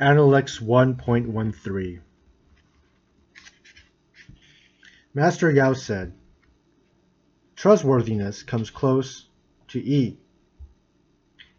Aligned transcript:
Analects 0.00 0.60
1.13 0.60 1.98
Master 5.12 5.50
Yao 5.50 5.72
said, 5.72 6.12
Trustworthiness 7.56 8.44
comes 8.44 8.70
close 8.70 9.26
to 9.66 9.80
E, 9.80 10.16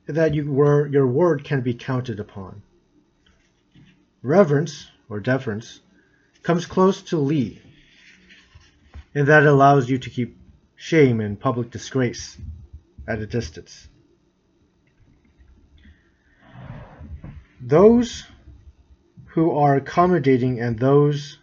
that 0.05 0.33
you 0.33 0.49
were, 0.49 0.87
your 0.87 1.05
word 1.05 1.43
can 1.43 1.59
be 1.59 1.73
counted 1.73 2.21
upon. 2.21 2.61
Reverence, 4.23 4.87
or 5.09 5.19
deference, 5.19 5.81
comes 6.41 6.65
close 6.65 7.01
to 7.01 7.17
Li, 7.17 7.61
and 9.13 9.27
that 9.27 9.45
allows 9.45 9.89
you 9.89 9.97
to 9.97 10.09
keep 10.09 10.37
shame 10.77 11.19
and 11.19 11.37
public 11.37 11.71
disgrace 11.71 12.37
at 13.05 13.19
a 13.19 13.27
distance. 13.27 13.89
Those 17.61 18.23
who 19.29 19.51
are 19.51 19.75
accommodating 19.75 20.59
and 20.59 20.79
those 20.79 21.37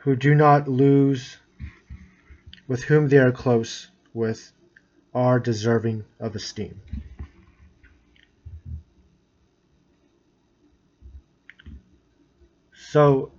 who 0.00 0.16
do 0.16 0.34
not 0.34 0.68
lose 0.68 1.36
with 2.66 2.82
whom 2.84 3.08
they 3.08 3.18
are 3.18 3.32
close 3.32 3.88
with 4.12 4.52
are 5.14 5.38
deserving 5.38 6.04
of 6.20 6.34
esteem. 6.34 6.80
So, 12.72 13.32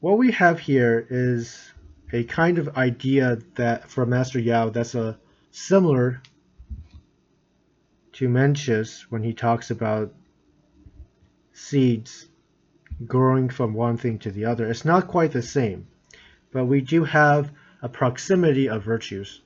what 0.00 0.18
we 0.18 0.32
have 0.32 0.58
here 0.58 1.06
is 1.08 1.72
a 2.12 2.24
kind 2.24 2.58
of 2.58 2.76
idea 2.76 3.38
that 3.54 3.88
from 3.88 4.10
Master 4.10 4.38
Yao 4.38 4.68
that's 4.70 4.94
a 4.94 5.18
similar 5.50 6.20
to 8.12 8.28
Mencius 8.28 9.02
when 9.10 9.22
he 9.22 9.32
talks 9.32 9.70
about 9.70 10.12
seeds 11.56 12.28
growing 13.06 13.48
from 13.48 13.72
one 13.72 13.96
thing 13.96 14.18
to 14.18 14.30
the 14.30 14.44
other. 14.44 14.68
It's 14.68 14.84
not 14.84 15.08
quite 15.08 15.32
the 15.32 15.42
same, 15.42 15.88
but 16.52 16.66
we 16.66 16.82
do 16.82 17.04
have 17.04 17.50
a 17.82 17.88
proximity 17.88 18.68
of 18.68 18.82
virtues. 18.82 19.40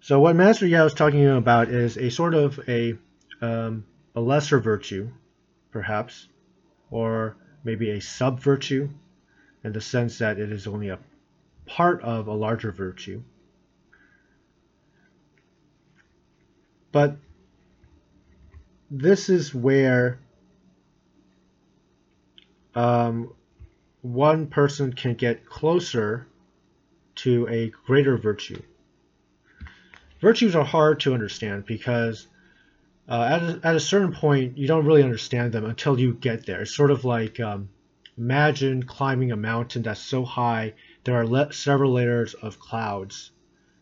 So 0.00 0.20
what 0.20 0.36
Master 0.36 0.66
Yao 0.66 0.84
is 0.84 0.94
talking 0.94 1.26
about 1.26 1.68
is 1.68 1.96
a 1.96 2.10
sort 2.10 2.34
of 2.34 2.60
a 2.68 2.96
um, 3.40 3.84
a 4.14 4.20
lesser 4.20 4.60
virtue, 4.60 5.10
perhaps, 5.70 6.28
or 6.90 7.36
maybe 7.64 7.90
a 7.90 8.00
sub 8.00 8.40
virtue, 8.40 8.90
in 9.64 9.72
the 9.72 9.80
sense 9.80 10.18
that 10.18 10.38
it 10.38 10.52
is 10.52 10.66
only 10.66 10.90
a 10.90 10.98
part 11.64 12.02
of 12.02 12.28
a 12.28 12.32
larger 12.32 12.72
virtue. 12.72 13.22
But 16.92 17.16
this 18.90 19.28
is 19.28 19.54
where 19.54 20.18
um, 22.74 23.32
one 24.02 24.46
person 24.46 24.92
can 24.92 25.14
get 25.14 25.46
closer 25.46 26.26
to 27.16 27.48
a 27.48 27.72
greater 27.86 28.16
virtue. 28.16 28.62
Virtues 30.20 30.54
are 30.54 30.64
hard 30.64 31.00
to 31.00 31.14
understand 31.14 31.66
because 31.66 32.26
uh, 33.08 33.22
at, 33.22 33.42
a, 33.42 33.60
at 33.62 33.76
a 33.76 33.80
certain 33.80 34.12
point 34.12 34.58
you 34.58 34.66
don't 34.66 34.86
really 34.86 35.02
understand 35.02 35.52
them 35.52 35.64
until 35.64 35.98
you 35.98 36.14
get 36.14 36.46
there. 36.46 36.62
It's 36.62 36.74
sort 36.74 36.90
of 36.90 37.04
like 37.04 37.40
um, 37.40 37.68
imagine 38.18 38.82
climbing 38.82 39.32
a 39.32 39.36
mountain 39.36 39.82
that's 39.82 40.00
so 40.00 40.24
high 40.24 40.74
there 41.04 41.14
are 41.14 41.26
le- 41.26 41.52
several 41.52 41.92
layers 41.92 42.34
of 42.34 42.58
clouds 42.58 43.30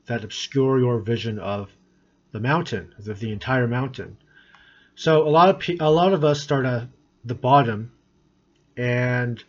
that 0.06 0.24
obscure 0.24 0.78
your 0.78 0.98
vision 1.00 1.38
of 1.38 1.70
the 2.32 2.40
mountain, 2.40 2.94
of 2.98 3.18
the 3.18 3.32
entire 3.32 3.66
mountain. 3.66 4.18
So 4.96 5.26
a 5.26 5.30
lot 5.30 5.48
of 5.48 5.80
a 5.80 5.90
lot 5.90 6.12
of 6.12 6.24
us 6.24 6.40
start 6.40 6.66
at 6.66 6.88
the 7.24 7.34
bottom, 7.34 7.92
and 8.76 9.42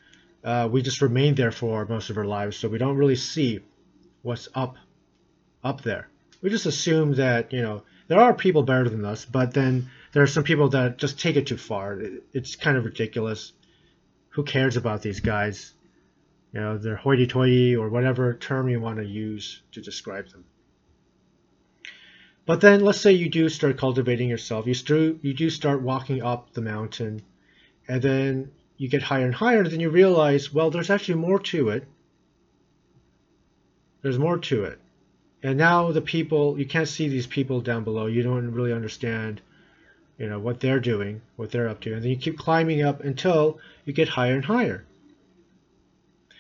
uh, 0.43 0.67
we 0.71 0.81
just 0.81 1.01
remain 1.01 1.35
there 1.35 1.51
for 1.51 1.85
most 1.85 2.09
of 2.09 2.17
our 2.17 2.25
lives. 2.25 2.57
So 2.57 2.67
we 2.67 2.79
don't 2.79 2.97
really 2.97 3.15
see 3.15 3.59
what's 4.23 4.47
up 4.55 4.77
up 5.63 5.81
there. 5.81 6.09
We 6.41 6.49
just 6.49 6.65
assume 6.65 7.15
that 7.15 7.53
you 7.53 7.61
know 7.61 7.83
there 8.07 8.19
are 8.19 8.33
people 8.33 8.63
better 8.63 8.89
than 8.89 9.05
us, 9.05 9.25
but 9.25 9.53
then 9.53 9.89
there 10.13 10.23
are 10.23 10.27
some 10.27 10.43
people 10.43 10.69
that 10.69 10.97
just 10.97 11.19
take 11.19 11.35
it 11.35 11.47
too 11.47 11.57
far. 11.57 11.99
It's 12.33 12.55
kind 12.55 12.77
of 12.77 12.85
ridiculous. 12.85 13.53
Who 14.29 14.43
cares 14.43 14.77
about 14.77 15.01
these 15.01 15.19
guys? 15.19 15.73
You 16.53 16.61
know, 16.61 16.77
they're 16.77 16.95
hoity-toity 16.95 17.75
or 17.75 17.89
whatever 17.89 18.33
term 18.33 18.69
you 18.69 18.79
want 18.79 18.97
to 18.97 19.05
use 19.05 19.61
to 19.73 19.81
describe 19.81 20.29
them. 20.29 20.45
But 22.45 22.61
then 22.61 22.81
let's 22.81 23.01
say 23.01 23.11
you 23.11 23.29
do 23.29 23.49
start 23.49 23.77
cultivating 23.77 24.29
yourself. 24.29 24.67
You 24.67 25.19
you 25.23 25.33
do 25.33 25.49
start 25.49 25.81
walking 25.81 26.21
up 26.21 26.53
the 26.53 26.61
mountain 26.61 27.23
and 27.87 28.01
then 28.01 28.51
you 28.77 28.87
get 28.87 29.01
higher 29.01 29.25
and 29.25 29.33
higher 29.33 29.61
and 29.61 29.71
then 29.71 29.79
you 29.79 29.89
realize, 29.89 30.53
well, 30.53 30.69
there's 30.69 30.91
actually 30.91 31.15
more 31.15 31.39
to 31.39 31.69
it. 31.69 31.87
There's 34.01 34.19
more 34.19 34.37
to 34.37 34.65
it. 34.65 34.79
And 35.41 35.57
now 35.57 35.91
the 35.91 36.01
people 36.01 36.59
you 36.59 36.65
can't 36.65 36.87
see 36.87 37.07
these 37.07 37.27
people 37.27 37.61
down 37.61 37.83
below. 37.83 38.05
You 38.05 38.21
don't 38.21 38.51
really 38.51 38.73
understand 38.73 39.41
you 40.17 40.29
know 40.29 40.39
what 40.39 40.59
they're 40.59 40.79
doing, 40.79 41.21
what 41.35 41.51
they're 41.51 41.67
up 41.67 41.81
to. 41.81 41.93
And 41.93 42.03
then 42.03 42.09
you 42.09 42.17
keep 42.17 42.37
climbing 42.37 42.83
up 42.83 43.03
until 43.03 43.59
you 43.85 43.93
get 43.93 44.07
higher 44.07 44.35
and 44.35 44.45
higher. 44.45 44.85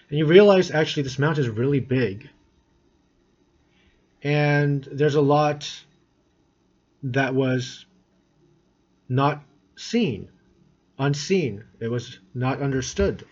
And 0.09 0.19
you 0.19 0.25
realize 0.25 0.71
actually 0.71 1.03
this 1.03 1.19
mountain 1.19 1.43
is 1.43 1.49
really 1.49 1.79
big. 1.79 2.29
And 4.21 4.83
there's 4.91 5.15
a 5.15 5.21
lot 5.21 5.69
that 7.11 7.35
was 7.35 7.85
not 9.07 9.43
seen, 9.75 10.29
unseen. 10.97 11.63
It 11.79 11.89
was 11.89 12.19
not 12.33 12.61
understood. 12.61 13.23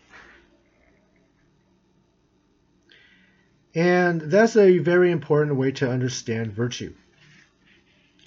And 3.73 4.21
that's 4.21 4.55
a 4.55 4.77
very 4.77 5.11
important 5.11 5.57
way 5.57 5.71
to 5.73 5.89
understand 5.89 6.53
virtue. 6.53 6.93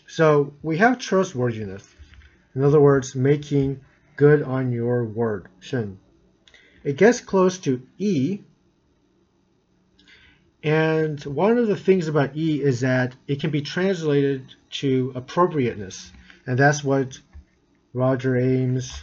So 0.08 0.54
we 0.62 0.78
have 0.78 0.98
trustworthiness. 0.98 1.86
In 2.56 2.64
other 2.64 2.80
words, 2.80 3.14
making 3.14 3.80
good 4.16 4.42
on 4.42 4.72
your 4.72 5.04
word, 5.04 5.46
xin. 5.60 5.96
It 6.82 6.96
gets 6.96 7.20
close 7.20 7.58
to 7.58 7.82
E 7.98 8.40
and 10.62 11.22
one 11.24 11.58
of 11.58 11.66
the 11.66 11.76
things 11.76 12.08
about 12.08 12.36
E 12.36 12.62
is 12.62 12.80
that 12.80 13.14
it 13.26 13.40
can 13.40 13.50
be 13.50 13.62
translated 13.62 14.54
to 14.70 15.12
appropriateness. 15.14 16.10
And 16.46 16.58
that's 16.58 16.82
what 16.82 17.18
Roger 17.92 18.36
Ames 18.36 19.02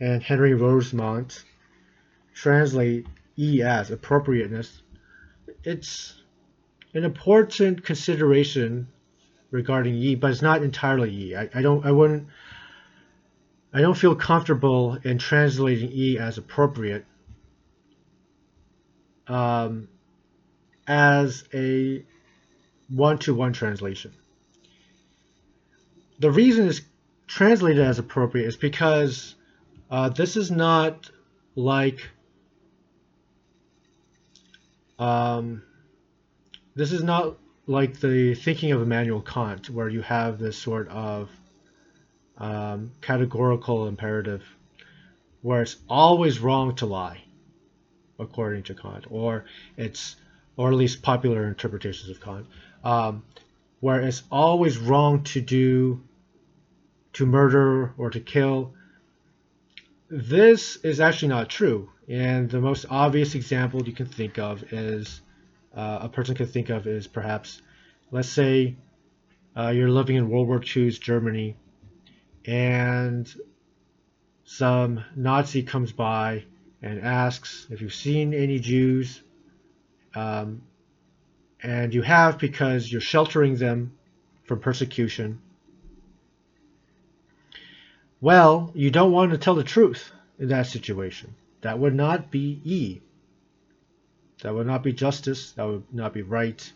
and 0.00 0.22
Henry 0.22 0.54
Rosemont 0.54 1.44
translate 2.34 3.06
E 3.38 3.62
as 3.62 3.90
appropriateness. 3.90 4.82
It's 5.64 6.22
an 6.94 7.04
important 7.04 7.84
consideration 7.84 8.88
regarding 9.50 9.94
E, 9.94 10.14
but 10.14 10.30
it's 10.30 10.42
not 10.42 10.62
entirely 10.62 11.10
E. 11.10 11.36
I, 11.36 11.48
I 11.54 11.62
don't 11.62 11.84
I 11.84 11.92
wouldn't 11.92 12.28
I 13.72 13.80
don't 13.80 13.96
feel 13.96 14.14
comfortable 14.14 14.98
in 15.02 15.18
translating 15.18 15.90
E 15.92 16.18
as 16.18 16.38
appropriate. 16.38 17.04
Um, 19.26 19.88
as 20.86 21.44
a 21.52 22.04
one-to-one 22.88 23.52
translation. 23.52 24.12
The 26.18 26.30
reason 26.30 26.68
it's 26.68 26.80
translated 27.26 27.84
as 27.84 27.98
appropriate 27.98 28.46
is 28.46 28.56
because 28.56 29.34
uh, 29.90 30.08
this 30.08 30.36
is 30.36 30.50
not 30.50 31.10
like 31.54 32.08
um, 34.98 35.62
this 36.74 36.92
is 36.92 37.02
not 37.02 37.36
like 37.66 38.00
the 38.00 38.34
thinking 38.34 38.72
of 38.72 38.80
Immanuel 38.80 39.20
Kant, 39.20 39.68
where 39.68 39.88
you 39.88 40.00
have 40.02 40.38
this 40.38 40.56
sort 40.56 40.88
of 40.88 41.28
um, 42.38 42.92
categorical 43.00 43.88
imperative, 43.88 44.44
where 45.42 45.62
it's 45.62 45.76
always 45.88 46.38
wrong 46.38 46.74
to 46.76 46.86
lie, 46.86 47.22
according 48.18 48.62
to 48.64 48.74
Kant, 48.74 49.06
or 49.10 49.44
it's 49.76 50.16
or 50.56 50.68
at 50.68 50.74
least 50.74 51.02
popular 51.02 51.46
interpretations 51.46 52.08
of 52.10 52.20
Kant, 52.20 52.46
um, 52.84 53.22
where 53.80 54.00
it's 54.00 54.22
always 54.30 54.78
wrong 54.78 55.22
to 55.24 55.40
do, 55.40 56.02
to 57.14 57.26
murder 57.26 57.92
or 57.98 58.10
to 58.10 58.20
kill. 58.20 58.72
This 60.08 60.76
is 60.76 61.00
actually 61.00 61.28
not 61.28 61.48
true, 61.48 61.90
and 62.08 62.48
the 62.48 62.60
most 62.60 62.86
obvious 62.88 63.34
example 63.34 63.86
you 63.86 63.92
can 63.92 64.06
think 64.06 64.38
of 64.38 64.72
is 64.72 65.20
uh, 65.74 65.98
a 66.02 66.08
person 66.08 66.34
can 66.34 66.46
think 66.46 66.70
of 66.70 66.86
is 66.86 67.06
perhaps, 67.06 67.60
let's 68.10 68.28
say, 68.28 68.76
uh, 69.56 69.68
you're 69.68 69.90
living 69.90 70.16
in 70.16 70.28
World 70.28 70.48
War 70.48 70.62
II's 70.62 70.98
Germany, 70.98 71.56
and 72.46 73.32
some 74.44 75.04
Nazi 75.16 75.62
comes 75.62 75.92
by 75.92 76.44
and 76.80 77.00
asks 77.00 77.66
if 77.70 77.80
you've 77.80 77.94
seen 77.94 78.32
any 78.32 78.58
Jews 78.60 79.22
um, 80.16 80.62
and 81.62 81.94
you 81.94 82.02
have 82.02 82.38
because 82.38 82.90
you're 82.90 83.00
sheltering 83.00 83.56
them 83.56 83.92
from 84.44 84.60
persecution. 84.60 85.40
well, 88.20 88.72
you 88.74 88.90
don't 88.90 89.12
want 89.12 89.30
to 89.32 89.38
tell 89.38 89.54
the 89.54 89.62
truth 89.62 90.10
in 90.38 90.48
that 90.48 90.66
situation. 90.66 91.34
That 91.60 91.78
would 91.78 91.94
not 91.94 92.30
be 92.30 92.60
E. 92.64 93.00
That 94.42 94.54
would 94.54 94.66
not 94.66 94.82
be 94.82 94.92
justice. 94.92 95.52
That 95.52 95.66
would 95.66 95.84
not 95.92 96.14
be 96.14 96.22
right. 96.22 96.72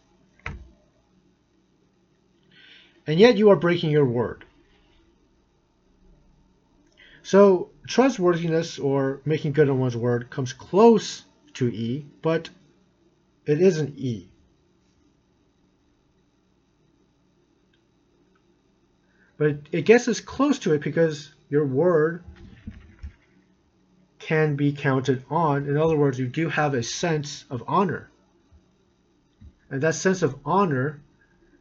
And 3.07 3.19
yet 3.19 3.37
you 3.37 3.51
are 3.51 3.57
breaking 3.57 3.91
your 3.91 4.05
word. 4.05 4.45
So 7.23 7.71
trustworthiness 7.87 8.79
or 8.79 9.21
making 9.25 9.53
good 9.53 9.71
on 9.71 9.79
one's 9.79 9.97
word 9.97 10.31
comes 10.31 10.53
close 10.53 11.23
to 11.55 11.69
E, 11.69 12.07
but 12.23 12.51
it 13.51 13.61
isn't 13.61 13.99
E. 13.99 14.29
But 19.37 19.57
it 19.73 19.87
gets 19.87 20.07
us 20.09 20.21
close 20.21 20.59
to 20.61 20.75
it 20.75 20.83
because 20.83 21.33
your 21.49 21.65
word 21.65 22.23
can 24.19 24.55
be 24.55 24.73
counted 24.73 25.25
on. 25.31 25.67
In 25.67 25.77
other 25.77 25.97
words, 25.97 26.19
you 26.19 26.29
do 26.29 26.49
have 26.49 26.75
a 26.75 26.83
sense 26.83 27.45
of 27.51 27.65
honor. 27.67 28.11
And 29.71 29.83
that 29.83 29.95
sense 29.95 30.23
of 30.23 30.37
honor 30.45 31.01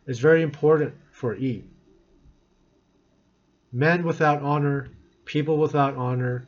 is 0.06 0.20
very 0.20 0.42
important 0.42 0.94
for 1.12 1.36
E. 1.36 1.64
Men 3.72 4.04
without 4.04 4.42
honor, 4.42 4.90
people 5.26 5.58
without 5.58 5.96
honor, 5.96 6.48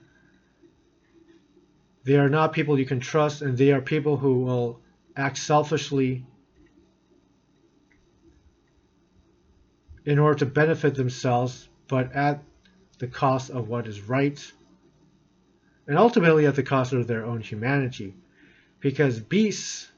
they 2.04 2.18
are 2.18 2.30
not 2.30 2.52
people 2.52 2.78
you 2.78 2.86
can 2.86 3.00
trust, 3.00 3.42
and 3.42 3.58
they 3.58 3.72
are 3.72 3.82
people 3.82 4.18
who 4.18 4.40
will 4.42 4.82
act 5.22 5.38
selfishly 5.38 6.26
in 10.04 10.18
order 10.18 10.40
to 10.40 10.46
benefit 10.46 10.96
themselves, 10.96 11.70
but 11.88 12.14
at 12.14 12.44
the 12.98 13.08
cost 13.08 13.52
of 13.52 13.68
what 13.68 13.88
is 13.88 14.02
right, 14.02 14.52
and 15.88 15.98
ultimately 15.98 16.48
at 16.48 16.56
the 16.56 16.64
cost 16.64 16.94
of 16.94 17.08
their 17.08 17.26
own 17.26 17.42
humanity. 17.42 18.16
Because 18.80 19.20
beasts 19.20 19.92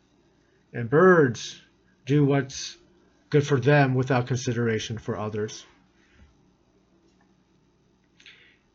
and 0.73 0.89
birds 0.89 1.61
do 2.05 2.25
what's 2.25 2.77
good 3.29 3.47
for 3.47 3.59
them 3.59 3.93
without 3.93 4.27
consideration 4.27 4.97
for 4.97 5.17
others. 5.17 5.65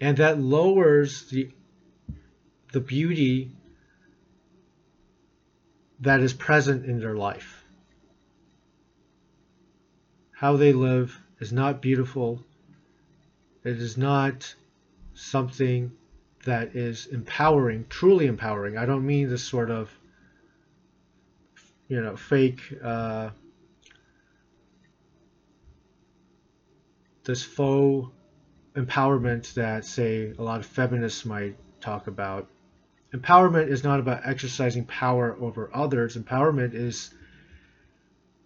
And 0.00 0.16
that 0.16 0.38
lowers 0.38 1.28
the, 1.28 1.50
the 2.72 2.80
beauty 2.80 3.52
that 6.00 6.20
is 6.20 6.32
present 6.32 6.86
in 6.86 7.00
their 7.00 7.16
life. 7.16 7.64
How 10.32 10.56
they 10.56 10.72
live 10.72 11.20
is 11.40 11.52
not 11.52 11.82
beautiful. 11.82 12.44
It 13.64 13.78
is 13.78 13.96
not 13.96 14.54
something 15.14 15.90
that 16.44 16.76
is 16.76 17.06
empowering, 17.06 17.86
truly 17.88 18.26
empowering. 18.26 18.78
I 18.78 18.86
don't 18.86 19.04
mean 19.04 19.28
this 19.28 19.42
sort 19.42 19.70
of, 19.70 19.90
you 21.88 22.00
know, 22.00 22.16
fake, 22.16 22.60
uh, 22.82 23.30
this 27.24 27.42
faux 27.42 28.10
empowerment 28.74 29.52
that, 29.54 29.84
say, 29.84 30.32
a 30.38 30.42
lot 30.42 30.60
of 30.60 30.66
feminists 30.66 31.24
might 31.24 31.56
talk 31.80 32.06
about 32.06 32.48
empowerment 33.12 33.68
is 33.68 33.84
not 33.84 34.00
about 34.00 34.26
exercising 34.26 34.84
power 34.84 35.36
over 35.40 35.70
others. 35.72 36.16
Empowerment 36.16 36.74
is 36.74 37.14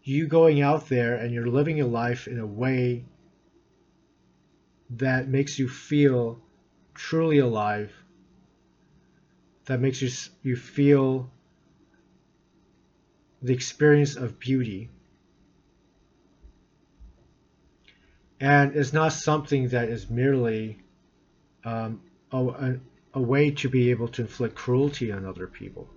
you 0.04 0.26
going 0.26 0.60
out 0.60 0.88
there 0.88 1.16
and 1.16 1.32
you're 1.32 1.46
living 1.46 1.76
your 1.76 1.86
life 1.86 2.26
in 2.26 2.38
a 2.38 2.46
way 2.46 3.04
that 4.90 5.28
makes 5.28 5.58
you 5.58 5.68
feel 5.68 6.40
truly 6.94 7.38
alive, 7.38 7.92
that 9.64 9.80
makes 9.80 10.02
you, 10.02 10.10
you 10.42 10.56
feel 10.56 11.30
the 13.40 13.52
experience 13.52 14.16
of 14.16 14.38
beauty. 14.38 14.90
And 18.40 18.74
it's 18.74 18.92
not 18.92 19.12
something 19.12 19.68
that 19.68 19.88
is 19.88 20.10
merely 20.10 20.78
um, 21.64 22.00
a, 22.32 22.74
a 23.14 23.20
way 23.20 23.50
to 23.50 23.68
be 23.68 23.90
able 23.90 24.08
to 24.08 24.22
inflict 24.22 24.54
cruelty 24.54 25.12
on 25.12 25.26
other 25.26 25.46
people. 25.46 25.88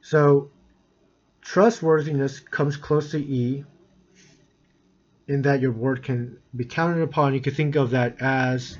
So, 0.00 0.50
trustworthiness 1.40 2.40
comes 2.40 2.76
close 2.76 3.12
to 3.12 3.18
E 3.18 3.64
in 5.28 5.42
that 5.42 5.60
your 5.60 5.72
word 5.72 6.02
can 6.02 6.38
be 6.54 6.64
counted 6.64 7.02
upon. 7.02 7.34
You 7.34 7.40
could 7.40 7.56
think 7.56 7.76
of 7.76 7.90
that 7.90 8.20
as 8.20 8.76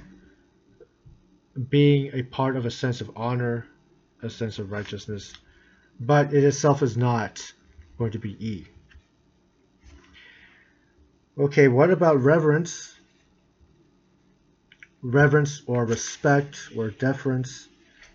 being 1.68 2.10
a 2.12 2.22
part 2.22 2.56
of 2.56 2.66
a 2.66 2.70
sense 2.70 3.00
of 3.00 3.10
honor, 3.16 3.66
a 4.22 4.28
sense 4.28 4.58
of 4.58 4.70
righteousness, 4.70 5.32
but 5.98 6.34
it 6.34 6.44
itself 6.44 6.82
is 6.82 6.96
not 6.96 7.52
going 7.96 8.12
to 8.12 8.18
be 8.18 8.32
E. 8.44 8.66
Okay, 11.36 11.66
what 11.66 11.90
about 11.90 12.22
reverence? 12.22 12.94
Reverence 15.02 15.62
or 15.66 15.84
respect 15.84 16.68
or 16.76 16.90
deference. 16.90 17.68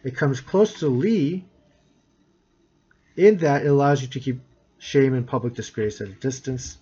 It 0.06 0.16
comes 0.16 0.39
close 0.39 0.80
to 0.80 0.88
Li 0.88 1.45
in 3.18 3.38
that 3.39 3.63
it 3.63 3.68
allows 3.68 4.01
you 4.01 4.07
to 4.07 4.19
keep 4.21 4.39
shame 4.77 5.13
and 5.13 5.27
public 5.27 5.54
disgrace 5.54 6.00
at 6.00 6.07
a 6.07 6.13
distance. 6.13 6.77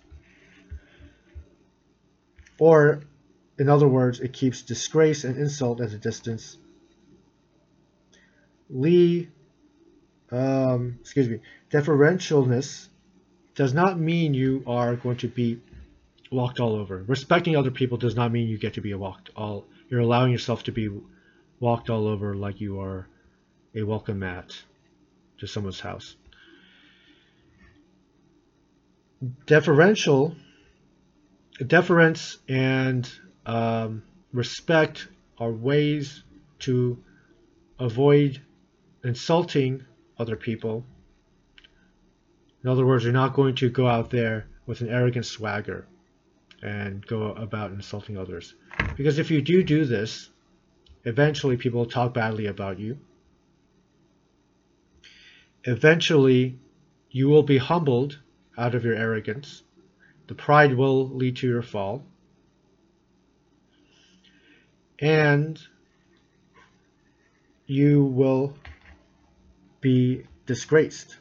Or, 2.60 3.02
in 3.58 3.68
other 3.68 3.88
words, 3.88 4.20
it 4.20 4.34
keeps 4.34 4.62
disgrace 4.62 5.24
and 5.24 5.38
insult 5.38 5.82
at 5.82 5.92
a 5.92 5.98
distance. 5.98 6.58
Li, 8.70 9.30
um, 10.32 11.00
excuse 11.02 11.28
me, 11.28 11.40
deferentialness 11.72 12.90
does 13.56 13.74
not 13.74 14.00
mean 14.00 14.36
you 14.36 14.64
are 14.68 14.96
going 14.96 15.18
to 15.18 15.28
be 15.28 15.60
walked 16.32 16.60
all 16.60 16.76
over. 16.76 17.04
Respecting 17.08 17.56
other 17.56 17.72
people 17.72 17.98
does 17.98 18.16
not 18.16 18.32
mean 18.32 18.48
you 18.48 18.58
get 18.58 18.74
to 18.74 18.82
be 18.82 18.94
walked 18.94 19.30
all. 19.36 19.66
You're 19.90 20.02
allowing 20.02 20.32
yourself 20.32 20.64
to 20.64 20.72
be 20.72 20.90
walked 21.60 21.90
all 21.90 22.08
over 22.08 22.36
like 22.36 22.62
you 22.62 22.80
are 22.82 23.08
a 23.76 23.84
welcome 23.84 24.20
mat 24.20 24.52
to 25.40 25.48
someone's 25.48 25.80
house. 25.80 26.16
Deferential, 29.46 30.36
deference 31.66 32.38
and 32.48 33.10
um, 33.46 34.04
respect 34.34 35.08
are 35.40 35.52
ways 35.52 36.24
to 36.60 37.04
avoid 37.80 38.42
insulting 39.04 39.86
other 40.18 40.36
people. 40.36 40.84
In 42.64 42.70
other 42.70 42.86
words, 42.86 43.04
you're 43.04 43.14
not 43.14 43.34
going 43.34 43.56
to 43.56 43.70
go 43.70 43.88
out 43.88 44.10
there 44.10 44.48
with 44.66 44.82
an 44.82 44.90
arrogant 44.90 45.26
swagger 45.26 45.88
and 46.62 47.06
go 47.06 47.34
about 47.34 47.72
insulting 47.72 48.18
others. 48.18 48.56
Because 48.96 49.20
if 49.20 49.32
you 49.32 49.42
do 49.42 49.64
do 49.64 49.86
this, 49.86 50.30
eventually 51.06 51.58
people 51.58 51.80
will 51.82 51.90
talk 51.90 52.14
badly 52.14 52.48
about 52.48 52.80
you. 52.80 52.98
Eventually, 55.64 56.60
you 57.12 57.28
will 57.28 57.44
be 57.44 57.58
humbled 57.58 58.20
out 58.58 58.74
of 58.74 58.86
your 58.86 58.96
arrogance. 58.96 59.64
The 60.28 60.36
pride 60.36 60.76
will 60.76 61.10
lead 61.10 61.38
to 61.38 61.48
your 61.48 61.62
fall. 61.62 62.06
And 65.00 65.60
you 67.66 68.04
will 68.04 68.56
be 69.82 70.26
disgraced. 70.46 71.18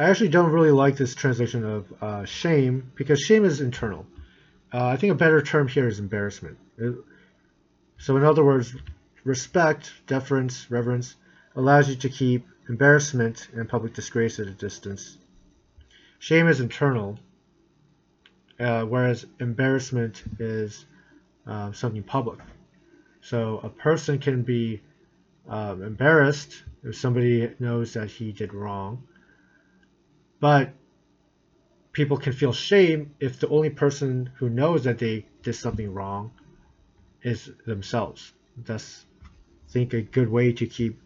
I 0.00 0.08
actually 0.08 0.28
don't 0.28 0.50
really 0.50 0.70
like 0.70 0.96
this 0.96 1.14
translation 1.14 1.62
of 1.62 1.92
uh, 2.00 2.24
shame 2.24 2.90
because 2.94 3.20
shame 3.20 3.44
is 3.44 3.60
internal. 3.60 4.06
Uh, 4.72 4.86
I 4.86 4.96
think 4.96 5.12
a 5.12 5.14
better 5.14 5.42
term 5.42 5.68
here 5.68 5.86
is 5.86 5.98
embarrassment. 5.98 6.56
It, 6.78 6.94
so, 7.98 8.16
in 8.16 8.24
other 8.24 8.42
words, 8.42 8.74
respect, 9.24 9.92
deference, 10.06 10.70
reverence 10.70 11.16
allows 11.54 11.90
you 11.90 11.96
to 11.96 12.08
keep 12.08 12.46
embarrassment 12.66 13.48
and 13.52 13.68
public 13.68 13.92
disgrace 13.92 14.38
at 14.38 14.46
a 14.46 14.52
distance. 14.52 15.18
Shame 16.18 16.48
is 16.48 16.60
internal, 16.60 17.18
uh, 18.58 18.84
whereas 18.84 19.26
embarrassment 19.38 20.22
is 20.38 20.86
uh, 21.46 21.72
something 21.72 22.04
public. 22.04 22.38
So, 23.20 23.60
a 23.62 23.68
person 23.68 24.18
can 24.18 24.44
be 24.44 24.80
um, 25.46 25.82
embarrassed 25.82 26.62
if 26.84 26.96
somebody 26.96 27.54
knows 27.58 27.92
that 27.92 28.08
he 28.08 28.32
did 28.32 28.54
wrong 28.54 29.06
but 30.40 30.72
people 31.92 32.16
can 32.16 32.32
feel 32.32 32.52
shame 32.52 33.14
if 33.20 33.38
the 33.38 33.48
only 33.48 33.70
person 33.70 34.30
who 34.36 34.48
knows 34.48 34.84
that 34.84 34.98
they 34.98 35.26
did 35.42 35.54
something 35.54 35.92
wrong 35.92 36.32
is 37.22 37.50
themselves. 37.66 38.32
That's, 38.56 39.04
I 39.24 39.72
think, 39.72 39.92
a 39.92 40.02
good 40.02 40.28
way 40.28 40.52
to 40.52 40.66
keep 40.66 41.00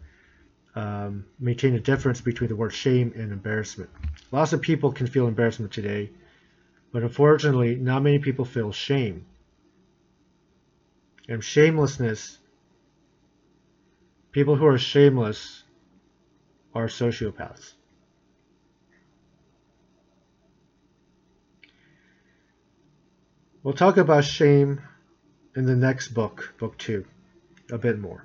um, 0.75 1.25
maintain 1.39 1.73
a 1.75 1.79
difference 1.79 2.19
between 2.19 2.49
the 2.49 2.55
word 2.55 2.73
shame 2.73 3.13
and 3.15 3.31
embarrassment. 3.31 3.89
Lots 4.31 4.51
of 4.51 4.61
people 4.61 4.91
can 4.91 5.07
feel 5.07 5.27
embarrassment 5.27 5.71
today, 5.71 6.11
but 6.91 7.03
unfortunately, 7.03 7.75
not 7.75 8.03
many 8.03 8.19
people 8.19 8.43
feel 8.43 8.71
shame. 8.73 9.25
And 11.29 11.43
shamelessness, 11.43 12.37
people 14.31 14.57
who 14.57 14.65
are 14.65 14.77
shameless 14.77 15.63
are 16.73 16.87
sociopaths. 16.87 17.74
We'll 23.65 23.73
talk 23.73 23.97
about 23.97 24.23
shame 24.25 24.79
in 25.55 25.65
the 25.65 25.75
next 25.75 26.09
book, 26.09 26.53
book 26.59 26.77
two, 26.77 27.03
a 27.71 27.79
bit 27.79 27.97
more. 27.97 28.23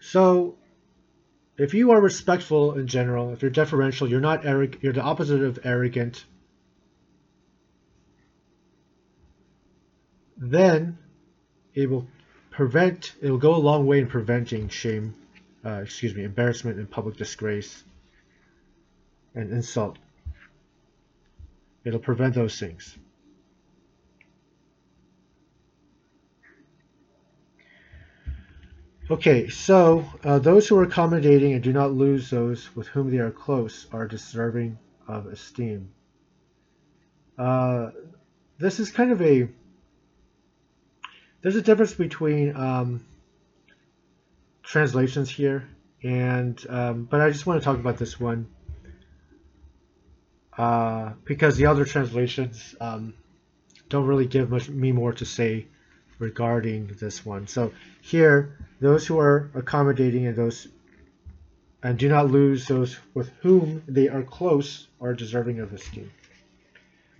So, 0.00 0.56
if 1.58 1.74
you 1.74 1.90
are 1.90 2.00
respectful 2.00 2.78
in 2.78 2.86
general, 2.86 3.34
if 3.34 3.42
you're 3.42 3.50
deferential, 3.50 4.08
you're 4.08 4.22
not 4.22 4.46
arrogant, 4.46 4.82
you're 4.82 4.94
the 4.94 5.02
opposite 5.02 5.42
of 5.42 5.58
arrogant, 5.64 6.24
then 10.38 10.96
it 11.74 11.90
will 11.90 12.06
prevent, 12.50 13.16
it 13.20 13.30
will 13.30 13.36
go 13.36 13.54
a 13.54 13.56
long 13.56 13.84
way 13.84 13.98
in 13.98 14.06
preventing 14.06 14.70
shame, 14.70 15.14
uh, 15.62 15.82
excuse 15.82 16.14
me, 16.14 16.24
embarrassment 16.24 16.78
and 16.78 16.90
public 16.90 17.18
disgrace 17.18 17.84
and 19.34 19.52
insult. 19.52 19.98
It'll 21.88 22.00
prevent 22.00 22.34
those 22.34 22.60
things. 22.60 22.98
Okay, 29.10 29.48
so 29.48 30.04
uh, 30.22 30.38
those 30.38 30.68
who 30.68 30.76
are 30.76 30.82
accommodating 30.82 31.54
and 31.54 31.62
do 31.62 31.72
not 31.72 31.92
lose 31.92 32.28
those 32.28 32.76
with 32.76 32.88
whom 32.88 33.10
they 33.10 33.16
are 33.16 33.30
close 33.30 33.86
are 33.90 34.06
deserving 34.06 34.76
of 35.06 35.28
esteem. 35.28 35.88
Uh, 37.38 37.92
this 38.58 38.80
is 38.80 38.90
kind 38.90 39.10
of 39.10 39.22
a 39.22 39.48
there's 41.40 41.56
a 41.56 41.62
difference 41.62 41.94
between 41.94 42.54
um, 42.54 43.06
translations 44.62 45.30
here, 45.30 45.66
and 46.02 46.62
um, 46.68 47.04
but 47.04 47.22
I 47.22 47.30
just 47.30 47.46
want 47.46 47.62
to 47.62 47.64
talk 47.64 47.78
about 47.78 47.96
this 47.96 48.20
one 48.20 48.46
uh, 50.58 51.12
because 51.24 51.56
the 51.56 51.66
other 51.66 51.84
translations 51.84 52.74
um, 52.80 53.14
don't 53.88 54.06
really 54.06 54.26
give 54.26 54.50
much 54.50 54.68
me 54.68 54.90
more 54.92 55.12
to 55.12 55.24
say 55.24 55.66
regarding 56.18 56.88
this 57.00 57.24
one. 57.24 57.46
So 57.46 57.72
here, 58.02 58.58
those 58.80 59.06
who 59.06 59.18
are 59.20 59.50
accommodating 59.54 60.26
and 60.26 60.36
those 60.36 60.68
and 61.80 61.96
do 61.96 62.08
not 62.08 62.28
lose 62.28 62.66
those 62.66 62.98
with 63.14 63.30
whom 63.40 63.84
they 63.86 64.08
are 64.08 64.24
close 64.24 64.88
are 65.00 65.14
deserving 65.14 65.60
of 65.60 65.72
esteem. 65.72 66.10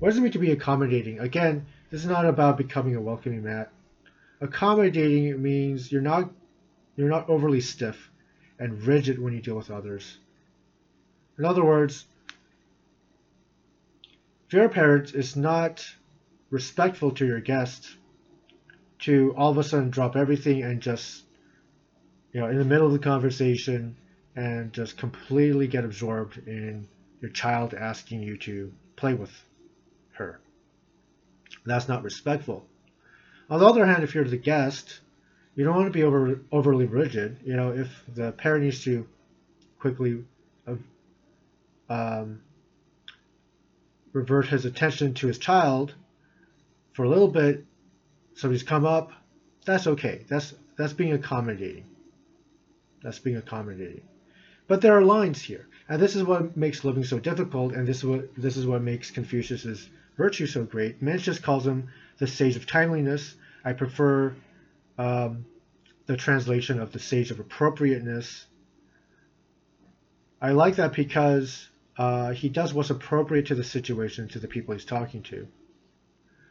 What 0.00 0.08
does 0.08 0.18
it 0.18 0.20
mean 0.20 0.32
to 0.32 0.40
be 0.40 0.50
accommodating? 0.50 1.20
Again, 1.20 1.66
this 1.90 2.00
is 2.00 2.10
not 2.10 2.26
about 2.26 2.58
becoming 2.58 2.96
a 2.96 3.00
welcoming 3.00 3.44
mat. 3.44 3.70
Accommodating 4.40 5.40
means 5.40 5.92
you're 5.92 6.02
not 6.02 6.30
you're 6.96 7.08
not 7.08 7.28
overly 7.28 7.60
stiff 7.60 8.10
and 8.58 8.82
rigid 8.82 9.20
when 9.20 9.32
you 9.32 9.40
deal 9.40 9.54
with 9.54 9.70
others. 9.70 10.18
In 11.38 11.44
other 11.44 11.64
words, 11.64 12.04
if 14.48 14.54
your 14.54 14.70
parent 14.70 15.14
is 15.14 15.36
not 15.36 15.86
respectful 16.48 17.10
to 17.10 17.26
your 17.26 17.40
guest, 17.40 17.86
to 19.00 19.34
all 19.36 19.50
of 19.50 19.58
a 19.58 19.62
sudden 19.62 19.90
drop 19.90 20.16
everything 20.16 20.62
and 20.62 20.80
just, 20.80 21.24
you 22.32 22.40
know, 22.40 22.46
in 22.46 22.56
the 22.56 22.64
middle 22.64 22.86
of 22.86 22.94
the 22.94 22.98
conversation 22.98 23.94
and 24.34 24.72
just 24.72 24.96
completely 24.96 25.66
get 25.66 25.84
absorbed 25.84 26.38
in 26.48 26.88
your 27.20 27.30
child 27.30 27.74
asking 27.74 28.22
you 28.22 28.38
to 28.38 28.72
play 28.96 29.12
with 29.12 29.30
her. 30.12 30.40
That's 31.66 31.86
not 31.86 32.02
respectful. 32.02 32.64
On 33.50 33.60
the 33.60 33.66
other 33.66 33.84
hand, 33.84 34.02
if 34.02 34.14
you're 34.14 34.24
the 34.24 34.38
guest, 34.38 35.00
you 35.56 35.64
don't 35.64 35.76
want 35.76 35.88
to 35.88 35.92
be 35.92 36.04
over, 36.04 36.40
overly 36.50 36.86
rigid. 36.86 37.36
You 37.44 37.54
know, 37.54 37.72
if 37.72 38.02
the 38.14 38.32
parent 38.32 38.64
needs 38.64 38.82
to 38.84 39.06
quickly 39.78 40.24
um, 41.90 42.40
revert 44.12 44.46
his 44.46 44.64
attention 44.64 45.14
to 45.14 45.26
his 45.26 45.38
child 45.38 45.94
for 46.92 47.04
a 47.04 47.08
little 47.08 47.28
bit, 47.28 47.64
somebody's 48.34 48.62
come 48.62 48.84
up, 48.84 49.12
that's 49.64 49.86
okay. 49.86 50.24
That's 50.28 50.54
that's 50.76 50.92
being 50.92 51.12
accommodating. 51.12 51.84
That's 53.02 53.18
being 53.18 53.36
accommodating. 53.36 54.02
But 54.66 54.80
there 54.80 54.96
are 54.96 55.02
lines 55.02 55.42
here, 55.42 55.66
and 55.88 56.00
this 56.00 56.16
is 56.16 56.24
what 56.24 56.56
makes 56.56 56.84
living 56.84 57.04
so 57.04 57.18
difficult, 57.18 57.72
and 57.74 57.86
this 57.86 57.98
is 57.98 58.04
what 58.04 58.34
this 58.36 58.56
is 58.56 58.66
what 58.66 58.82
makes 58.82 59.10
Confucius's 59.10 59.88
virtue 60.16 60.46
so 60.46 60.64
great. 60.64 61.02
Mencius 61.02 61.40
calls 61.40 61.66
him 61.66 61.88
the 62.18 62.26
sage 62.26 62.56
of 62.56 62.66
timeliness. 62.66 63.34
I 63.64 63.74
prefer 63.74 64.34
um, 64.98 65.44
the 66.06 66.16
translation 66.16 66.80
of 66.80 66.92
the 66.92 66.98
sage 66.98 67.30
of 67.30 67.40
appropriateness. 67.40 68.46
I 70.40 70.52
like 70.52 70.76
that 70.76 70.94
because 70.94 71.68
uh, 71.98 72.30
he 72.30 72.48
does 72.48 72.72
what's 72.72 72.90
appropriate 72.90 73.46
to 73.46 73.56
the 73.56 73.64
situation, 73.64 74.28
to 74.28 74.38
the 74.38 74.46
people 74.46 74.72
he's 74.72 74.84
talking 74.84 75.22
to. 75.24 75.48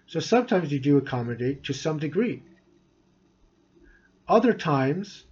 So 0.08 0.20
sometimes 0.20 0.72
you 0.72 0.80
do 0.80 0.98
accommodate 0.98 1.64
to 1.66 1.74
some 1.74 2.00
degree. 2.00 2.44
Other 4.28 4.54
times, 4.54 5.24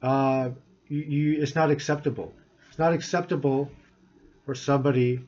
uh, 0.00 0.50
you, 0.86 1.00
you, 1.00 1.42
it's 1.42 1.56
not 1.56 1.72
acceptable. 1.72 2.32
It's 2.68 2.78
not 2.78 2.92
acceptable 2.92 3.70
for 4.46 4.54
somebody 4.54 5.20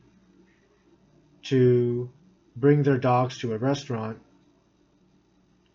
to 1.45 2.09
bring 2.55 2.85
their 2.85 2.99
dogs 2.99 3.39
to 3.39 3.53
a 3.53 3.59
restaurant, 3.59 4.19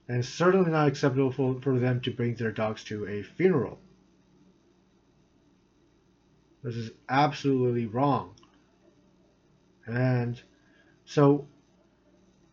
and 0.07 0.25
certainly 0.25 0.71
not 0.71 0.87
acceptable 0.87 1.31
for, 1.31 1.59
for 1.61 1.77
them 1.77 1.99
to 2.01 2.11
bring 2.11 2.35
their 2.35 2.51
dogs 2.51 2.85
to 2.85 3.05
a 3.05 3.23
funeral. 3.23 3.79
This 6.63 6.75
is 6.75 6.91
absolutely 7.07 7.85
wrong. 7.85 8.33
And 9.85 10.39
so 11.05 11.47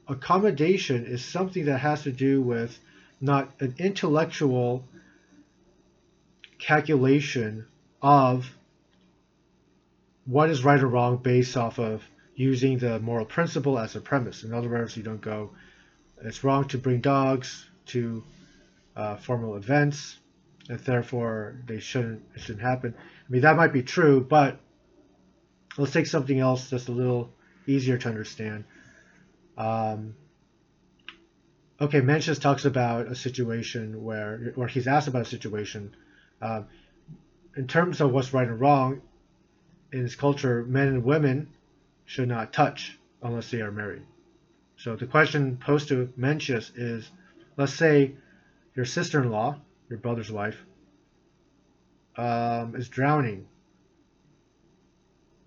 accommodation 0.06 1.06
is 1.06 1.24
something 1.24 1.64
that 1.66 1.78
has 1.78 2.02
to 2.02 2.12
do 2.12 2.40
with 2.40 2.78
not 3.20 3.50
an 3.60 3.74
intellectual 3.78 4.84
calculation 6.58 7.66
of 8.02 8.50
what 10.26 10.50
is 10.50 10.64
right 10.64 10.82
or 10.82 10.88
wrong 10.88 11.16
based 11.18 11.56
off 11.56 11.78
of 11.78 12.02
using 12.34 12.78
the 12.78 12.98
moral 13.00 13.26
principle 13.26 13.78
as 13.78 13.96
a 13.96 14.00
premise. 14.00 14.44
In 14.44 14.52
other 14.52 14.68
words, 14.68 14.96
you 14.96 15.02
don't 15.02 15.20
go, 15.20 15.50
it's 16.22 16.42
wrong 16.44 16.66
to 16.68 16.78
bring 16.78 17.00
dogs 17.00 17.68
to 17.86 18.22
uh, 18.96 19.16
formal 19.16 19.56
events, 19.56 20.18
and 20.68 20.78
therefore 20.80 21.56
they 21.66 21.78
shouldn't 21.78 22.22
it 22.34 22.40
shouldn't 22.40 22.64
happen. 22.64 22.94
I 22.96 23.32
mean 23.32 23.42
that 23.42 23.56
might 23.56 23.72
be 23.72 23.82
true, 23.82 24.20
but 24.20 24.60
let's 25.76 25.92
take 25.92 26.06
something 26.06 26.38
else 26.38 26.70
that's 26.70 26.88
a 26.88 26.92
little 26.92 27.30
easier 27.66 27.98
to 27.98 28.08
understand. 28.08 28.64
Um, 29.56 30.14
okay, 31.80 32.00
Mencius 32.00 32.40
talks 32.40 32.64
about 32.64 33.06
a 33.06 33.14
situation 33.14 34.02
where, 34.04 34.52
or 34.56 34.66
he's 34.66 34.86
asked 34.86 35.08
about 35.08 35.22
a 35.22 35.26
situation. 35.26 35.94
Uh, 36.40 36.62
in 37.56 37.66
terms 37.66 38.00
of 38.00 38.12
what's 38.12 38.34
right 38.34 38.48
and 38.48 38.60
wrong, 38.60 39.00
in 39.92 40.00
his 40.00 40.16
culture, 40.16 40.64
men 40.64 40.88
and 40.88 41.04
women 41.04 41.48
should 42.04 42.28
not 42.28 42.52
touch 42.52 42.98
unless 43.22 43.50
they 43.50 43.60
are 43.60 43.70
married. 43.70 44.02
So 44.76 44.96
the 44.96 45.06
question 45.06 45.56
posed 45.56 45.88
to 45.88 46.12
Mencius 46.18 46.72
is, 46.76 47.08
let's 47.56 47.74
say 47.74 48.16
your 48.74 48.84
sister-in-law, 48.84 49.60
your 49.94 50.00
brother's 50.00 50.32
wife, 50.32 50.58
um, 52.16 52.74
is 52.74 52.88
drowning. 52.88 53.46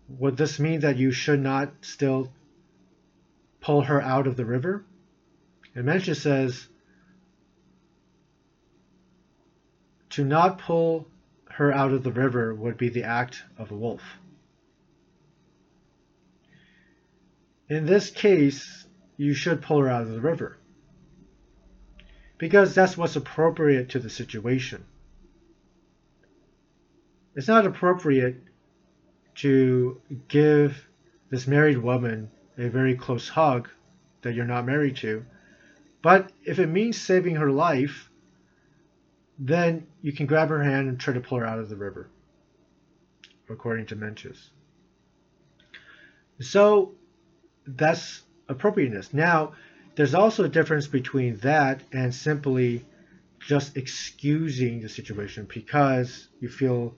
Would 0.08 0.38
this 0.38 0.58
mean 0.58 0.80
that 0.82 0.96
you 0.96 1.12
should 1.12 1.42
not 1.42 1.74
still 1.82 2.32
pull 3.60 3.82
her 3.82 4.02
out 4.02 4.26
of 4.26 4.38
the 4.38 4.46
river? 4.46 4.86
And 5.76 5.86
Mencius 5.86 6.22
says, 6.22 6.66
to 10.12 10.24
not 10.24 10.60
pull 10.60 11.10
her 11.50 11.74
out 11.74 11.92
of 11.92 12.04
the 12.04 12.14
river 12.14 12.56
would 12.56 12.78
be 12.78 12.88
the 12.88 13.04
act 13.04 13.44
of 13.58 13.72
a 13.72 13.76
wolf. 13.76 14.02
In 17.68 17.86
this 17.86 18.12
case, 18.12 18.86
you 19.18 19.34
should 19.34 19.62
pull 19.62 19.82
her 19.82 19.90
out 19.90 20.04
of 20.04 20.12
the 20.12 20.22
river 20.22 20.58
because 22.38 22.76
that's 22.76 22.98
what's 22.98 23.16
appropriate 23.16 23.90
to 23.90 24.00
the 24.00 24.10
situation. 24.10 24.86
It's 27.36 27.48
not 27.48 27.66
appropriate 27.66 28.44
to 29.36 30.02
give 30.28 30.88
this 31.30 31.48
married 31.48 31.78
woman 31.78 32.32
a 32.58 32.70
very 32.70 32.96
close 32.96 33.30
hug 33.30 33.70
that 34.22 34.34
you're 34.34 34.46
not 34.46 34.66
married 34.66 34.98
to. 34.98 35.26
But 36.02 36.32
if 36.44 36.60
it 36.60 36.68
means 36.68 37.00
saving 37.00 37.36
her 37.36 37.52
life, 37.52 38.10
then 39.38 39.88
you 40.02 40.12
can 40.12 40.26
grab 40.26 40.50
her 40.50 40.64
hand 40.64 40.90
and 40.90 41.00
try 41.00 41.14
to 41.14 41.20
pull 41.20 41.38
her 41.40 41.46
out 41.46 41.60
of 41.60 41.70
the 41.70 41.76
river, 41.76 42.10
according 43.50 43.86
to 43.88 43.96
Mencius. 43.96 44.50
So 46.40 46.94
that's 47.66 48.24
appropriateness. 48.48 49.14
Now, 49.14 49.54
there's 49.98 50.14
also 50.14 50.44
a 50.44 50.50
difference 50.50 50.86
between 50.86 51.38
that 51.38 51.82
and 51.92 52.14
simply 52.14 52.86
just 53.40 53.76
excusing 53.76 54.80
the 54.80 54.90
situation 54.90 55.48
because 55.52 56.28
you 56.40 56.48
feel 56.48 56.94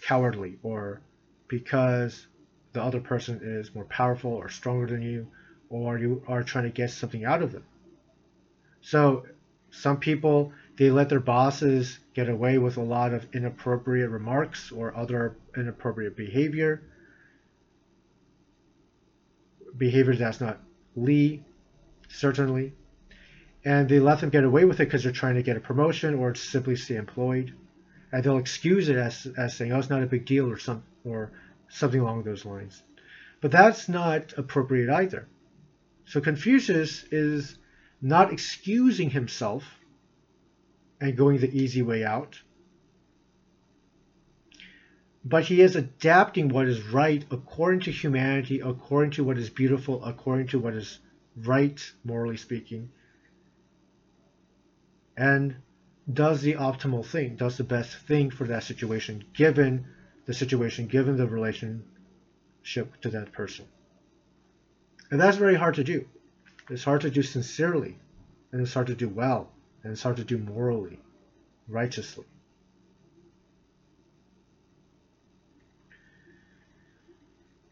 cowardly 0.00 0.58
or 0.62 1.02
because 1.46 2.26
the 2.72 2.82
other 2.82 3.00
person 3.00 3.40
is 3.42 3.74
more 3.74 3.84
powerful 3.84 4.32
or 4.32 4.48
stronger 4.48 4.86
than 4.86 5.02
you 5.02 5.26
or 5.68 5.98
you 5.98 6.22
are 6.26 6.42
trying 6.42 6.64
to 6.64 6.70
get 6.70 6.90
something 6.90 7.22
out 7.22 7.42
of 7.42 7.52
them. 7.52 7.64
So 8.80 9.26
some 9.70 9.98
people 9.98 10.52
they 10.78 10.90
let 10.90 11.10
their 11.10 11.20
bosses 11.20 11.98
get 12.14 12.30
away 12.30 12.56
with 12.56 12.78
a 12.78 12.82
lot 12.82 13.12
of 13.12 13.26
inappropriate 13.34 14.08
remarks 14.08 14.72
or 14.72 14.96
other 14.96 15.36
inappropriate 15.54 16.16
behavior. 16.16 16.80
Behavior 19.76 20.16
that's 20.16 20.40
not 20.40 20.60
Li, 20.96 21.44
certainly. 22.08 22.72
And 23.64 23.88
they 23.88 24.00
let 24.00 24.20
them 24.20 24.30
get 24.30 24.44
away 24.44 24.64
with 24.64 24.80
it 24.80 24.84
because 24.84 25.02
they're 25.02 25.12
trying 25.12 25.34
to 25.34 25.42
get 25.42 25.56
a 25.56 25.60
promotion 25.60 26.14
or 26.14 26.34
simply 26.34 26.76
stay 26.76 26.96
employed. 26.96 27.54
And 28.12 28.24
they'll 28.24 28.38
excuse 28.38 28.88
it 28.88 28.96
as, 28.96 29.26
as 29.36 29.54
saying, 29.54 29.72
oh, 29.72 29.78
it's 29.78 29.90
not 29.90 30.02
a 30.02 30.06
big 30.06 30.24
deal 30.24 30.50
or, 30.50 30.58
some, 30.58 30.82
or 31.04 31.30
something 31.68 32.00
along 32.00 32.22
those 32.22 32.44
lines. 32.44 32.82
But 33.40 33.50
that's 33.50 33.88
not 33.88 34.32
appropriate 34.36 34.90
either. 34.90 35.28
So 36.06 36.20
Confucius 36.20 37.04
is 37.10 37.58
not 38.00 38.32
excusing 38.32 39.10
himself 39.10 39.64
and 41.00 41.16
going 41.16 41.38
the 41.38 41.50
easy 41.50 41.82
way 41.82 42.04
out, 42.04 42.40
but 45.24 45.44
he 45.44 45.60
is 45.60 45.76
adapting 45.76 46.48
what 46.48 46.66
is 46.66 46.80
right 46.82 47.24
according 47.30 47.80
to 47.80 47.92
humanity, 47.92 48.60
according 48.60 49.10
to 49.12 49.24
what 49.24 49.36
is 49.36 49.50
beautiful, 49.50 50.02
according 50.04 50.46
to 50.48 50.58
what 50.58 50.74
is 50.74 50.98
right, 51.44 51.92
morally 52.04 52.36
speaking, 52.36 52.90
and 55.16 55.56
does 56.12 56.40
the 56.40 56.54
optimal 56.54 57.04
thing, 57.04 57.36
does 57.36 57.56
the 57.56 57.64
best 57.64 57.96
thing 58.06 58.30
for 58.30 58.46
that 58.46 58.62
situation, 58.62 59.24
given 59.34 59.86
the 60.26 60.34
situation, 60.34 60.86
given 60.86 61.16
the 61.16 61.26
relationship 61.26 63.00
to 63.02 63.10
that 63.10 63.32
person. 63.32 63.66
And 65.10 65.20
that's 65.20 65.36
very 65.36 65.54
hard 65.54 65.76
to 65.76 65.84
do. 65.84 66.06
It's 66.70 66.84
hard 66.84 67.00
to 67.02 67.10
do 67.10 67.22
sincerely, 67.22 67.96
and 68.52 68.60
it's 68.60 68.74
hard 68.74 68.88
to 68.88 68.94
do 68.94 69.08
well, 69.08 69.50
and 69.82 69.92
it's 69.92 70.02
hard 70.02 70.16
to 70.18 70.24
do 70.24 70.38
morally, 70.38 71.00
righteously. 71.66 72.26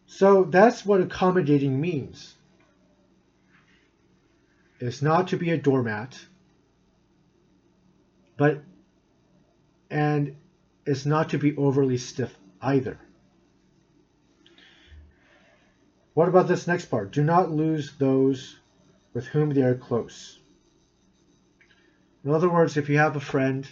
So 0.07 0.45
that's 0.45 0.87
what 0.87 1.03
accommodating 1.03 1.79
means. 1.79 2.37
It's 4.79 5.01
not 5.01 5.29
to 5.29 5.37
be 5.37 5.51
a 5.51 5.57
doormat, 5.57 6.19
but 8.37 8.63
and 9.91 10.37
it's 10.85 11.07
not 11.07 11.31
to 11.31 11.39
be 11.39 11.57
overly 11.57 11.97
stiff 11.97 12.37
either. 12.61 12.99
What 16.15 16.29
about 16.29 16.49
this 16.49 16.67
next 16.67 16.87
part? 16.87 17.13
Do 17.13 17.23
not 17.23 17.51
lose 17.51 17.93
those 17.99 18.57
with 19.13 19.27
whom 19.27 19.51
they 19.51 19.63
are 19.63 19.75
close. 19.75 20.39
In 22.25 22.31
other 22.31 22.49
words, 22.49 22.77
if 22.77 22.89
you 22.89 22.99
have 22.99 23.17
a 23.17 23.21
friend, 23.21 23.67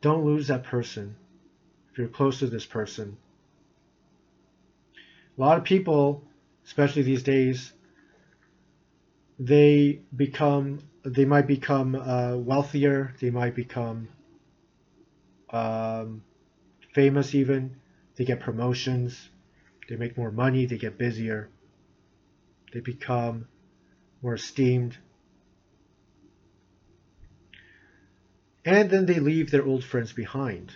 don't 0.00 0.24
lose 0.24 0.48
that 0.48 0.64
person 0.64 1.16
if 1.90 1.98
you're 1.98 2.08
close 2.08 2.40
to 2.40 2.46
this 2.46 2.66
person. 2.66 3.16
A 5.36 5.40
lot 5.40 5.58
of 5.58 5.64
people, 5.64 6.24
especially 6.64 7.02
these 7.02 7.22
days, 7.22 7.72
they 9.38 10.00
become 10.14 10.78
they 11.04 11.24
might 11.24 11.46
become 11.46 11.94
uh, 11.94 12.36
wealthier 12.36 13.14
they 13.20 13.30
might 13.30 13.54
become 13.54 14.08
um, 15.50 16.22
famous 16.94 17.34
even 17.34 17.76
they 18.16 18.24
get 18.24 18.40
promotions 18.40 19.28
they 19.88 19.96
make 19.96 20.16
more 20.16 20.30
money 20.30 20.66
they 20.66 20.78
get 20.78 20.96
busier 20.98 21.48
they 22.72 22.80
become 22.80 23.46
more 24.20 24.34
esteemed. 24.34 24.96
And 28.64 28.90
then 28.90 29.04
they 29.06 29.20
leave 29.20 29.50
their 29.50 29.64
old 29.64 29.84
friends 29.84 30.12
behind. 30.12 30.72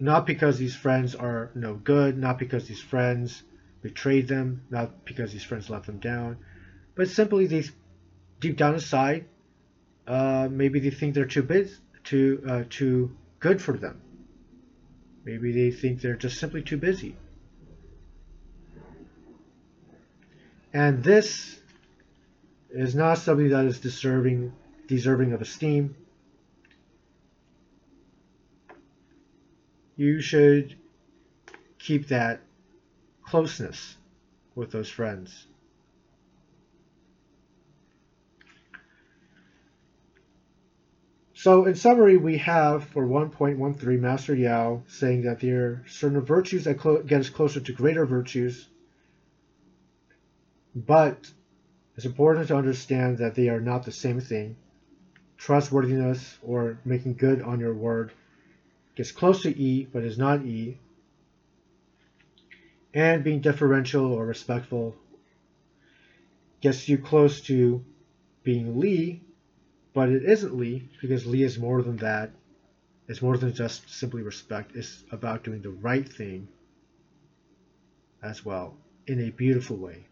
Not 0.00 0.26
because 0.26 0.58
these 0.58 0.74
friends 0.74 1.14
are 1.14 1.50
no 1.54 1.74
good 1.74 2.18
not 2.18 2.38
because 2.38 2.66
these 2.66 2.80
friends 2.80 3.44
betrayed 3.80 4.26
them 4.26 4.62
not 4.70 5.04
because 5.04 5.32
these 5.32 5.44
friends 5.44 5.70
let 5.70 5.84
them 5.84 5.98
down 5.98 6.38
but 6.94 7.08
simply 7.08 7.46
they 7.46 7.64
deep 8.40 8.56
down 8.56 8.74
inside, 8.74 9.26
uh, 10.06 10.48
maybe 10.50 10.80
they 10.80 10.90
think 10.90 11.14
they're 11.14 11.24
too 11.24 11.42
big, 11.42 11.68
too 12.04 12.42
uh, 12.48 12.64
too 12.68 13.16
good 13.40 13.60
for 13.60 13.76
them. 13.76 14.00
Maybe 15.24 15.52
they 15.52 15.70
think 15.70 16.00
they're 16.00 16.16
just 16.16 16.38
simply 16.38 16.62
too 16.62 16.76
busy. 16.76 17.16
And 20.72 21.02
this 21.02 21.60
is 22.70 22.94
not 22.94 23.18
something 23.18 23.48
that 23.50 23.64
is 23.64 23.80
deserving 23.80 24.52
deserving 24.86 25.32
of 25.32 25.40
esteem. 25.40 25.94
You 29.96 30.20
should 30.20 30.74
keep 31.78 32.08
that 32.08 32.40
closeness 33.22 33.96
with 34.54 34.72
those 34.72 34.88
friends. 34.88 35.46
So 41.44 41.66
in 41.66 41.74
summary, 41.74 42.16
we 42.16 42.38
have 42.38 42.84
for 42.84 43.06
1.13 43.06 44.00
Master 44.00 44.34
Yao 44.34 44.82
saying 44.86 45.24
that 45.24 45.40
there 45.40 45.66
are 45.66 45.84
certain 45.86 46.22
virtues 46.22 46.64
that 46.64 46.80
get 47.06 47.20
us 47.20 47.28
closer 47.28 47.60
to 47.60 47.72
greater 47.74 48.06
virtues, 48.06 48.66
but 50.74 51.30
it's 51.96 52.06
important 52.06 52.48
to 52.48 52.56
understand 52.56 53.18
that 53.18 53.34
they 53.34 53.50
are 53.50 53.60
not 53.60 53.84
the 53.84 53.92
same 53.92 54.20
thing. 54.20 54.56
Trustworthiness 55.36 56.38
or 56.42 56.78
making 56.82 57.16
good 57.16 57.42
on 57.42 57.60
your 57.60 57.74
word 57.74 58.12
gets 58.94 59.12
close 59.12 59.42
to 59.42 59.50
E, 59.54 59.86
but 59.92 60.02
is 60.02 60.16
not 60.16 60.40
E. 60.46 60.78
And 62.94 63.22
being 63.22 63.42
deferential 63.42 64.14
or 64.14 64.24
respectful 64.24 64.96
gets 66.62 66.88
you 66.88 66.96
close 66.96 67.42
to 67.42 67.84
being 68.44 68.80
Li, 68.80 69.20
but 69.94 70.08
it 70.08 70.24
isn't 70.24 70.56
Li, 70.56 70.88
because 71.00 71.24
Li 71.24 71.44
is 71.44 71.56
more 71.56 71.80
than 71.80 71.96
that. 71.98 72.32
It's 73.06 73.22
more 73.22 73.38
than 73.38 73.54
just 73.54 73.88
simply 73.88 74.22
respect. 74.22 74.72
It's 74.74 75.04
about 75.12 75.44
doing 75.44 75.62
the 75.62 75.70
right 75.70 76.06
thing 76.06 76.48
as 78.22 78.44
well 78.44 78.76
in 79.06 79.20
a 79.20 79.30
beautiful 79.30 79.76
way. 79.76 80.04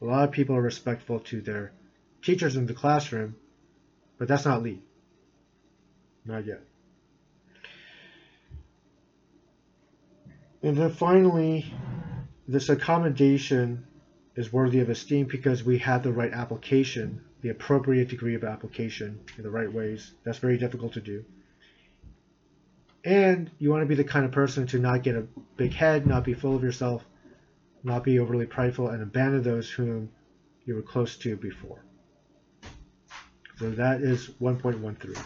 A 0.00 0.04
lot 0.04 0.24
of 0.24 0.32
people 0.32 0.56
are 0.56 0.62
respectful 0.62 1.20
to 1.20 1.42
their 1.42 1.72
teachers 2.22 2.56
in 2.56 2.66
the 2.66 2.74
classroom, 2.74 3.36
but 4.18 4.28
that's 4.28 4.46
not 4.46 4.62
Li. 4.62 4.80
Not 6.24 6.46
yet. 6.46 6.62
And 10.62 10.76
then 10.76 10.90
finally, 10.90 11.66
this 12.48 12.68
accommodation 12.68 13.84
is 14.36 14.52
worthy 14.52 14.80
of 14.80 14.88
esteem 14.88 15.26
because 15.26 15.62
we 15.62 15.78
have 15.78 16.02
the 16.02 16.12
right 16.12 16.32
application 16.32 17.20
the 17.42 17.50
appropriate 17.50 18.08
degree 18.08 18.34
of 18.34 18.44
application 18.44 19.20
in 19.36 19.42
the 19.42 19.50
right 19.50 19.70
ways. 19.70 20.12
That's 20.24 20.38
very 20.38 20.56
difficult 20.56 20.94
to 20.94 21.00
do. 21.00 21.24
And 23.04 23.50
you 23.58 23.70
want 23.70 23.82
to 23.82 23.86
be 23.86 23.96
the 23.96 24.04
kind 24.04 24.24
of 24.24 24.30
person 24.30 24.66
to 24.68 24.78
not 24.78 25.02
get 25.02 25.16
a 25.16 25.26
big 25.56 25.72
head, 25.72 26.06
not 26.06 26.24
be 26.24 26.34
full 26.34 26.54
of 26.54 26.62
yourself, 26.62 27.04
not 27.82 28.04
be 28.04 28.20
overly 28.20 28.46
prideful, 28.46 28.88
and 28.88 29.02
abandon 29.02 29.42
those 29.42 29.68
whom 29.68 30.10
you 30.64 30.76
were 30.76 30.82
close 30.82 31.16
to 31.16 31.36
before. 31.36 31.84
So 33.58 33.70
that 33.70 34.00
is 34.02 34.28
1.13. 34.40 35.18